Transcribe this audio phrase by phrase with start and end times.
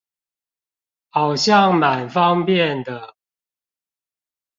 [1.11, 3.15] 好像滿方便的